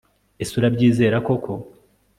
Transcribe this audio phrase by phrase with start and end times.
[0.41, 1.51] ese urabyizera koko